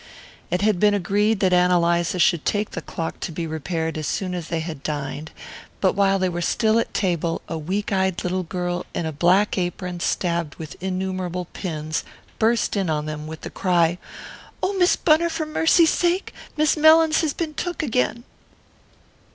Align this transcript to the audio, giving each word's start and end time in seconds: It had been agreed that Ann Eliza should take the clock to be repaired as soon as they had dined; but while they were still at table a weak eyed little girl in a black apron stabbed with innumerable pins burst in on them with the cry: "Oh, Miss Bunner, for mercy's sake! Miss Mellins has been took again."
It 0.49 0.63
had 0.63 0.79
been 0.79 0.95
agreed 0.95 1.41
that 1.41 1.53
Ann 1.53 1.69
Eliza 1.69 2.17
should 2.17 2.43
take 2.43 2.71
the 2.71 2.81
clock 2.81 3.19
to 3.19 3.31
be 3.31 3.45
repaired 3.45 3.99
as 3.99 4.07
soon 4.07 4.33
as 4.33 4.47
they 4.47 4.59
had 4.61 4.81
dined; 4.81 5.29
but 5.79 5.93
while 5.93 6.17
they 6.17 6.27
were 6.27 6.41
still 6.41 6.79
at 6.79 6.91
table 6.91 7.43
a 7.47 7.55
weak 7.55 7.93
eyed 7.93 8.23
little 8.23 8.41
girl 8.41 8.83
in 8.95 9.05
a 9.05 9.11
black 9.11 9.59
apron 9.59 9.99
stabbed 9.99 10.55
with 10.55 10.75
innumerable 10.81 11.45
pins 11.53 12.03
burst 12.39 12.75
in 12.75 12.89
on 12.89 13.05
them 13.05 13.27
with 13.27 13.41
the 13.41 13.51
cry: 13.51 13.99
"Oh, 14.63 14.73
Miss 14.79 14.95
Bunner, 14.95 15.29
for 15.29 15.45
mercy's 15.45 15.91
sake! 15.91 16.33
Miss 16.57 16.75
Mellins 16.75 17.21
has 17.21 17.35
been 17.35 17.53
took 17.53 17.83
again." 17.83 18.23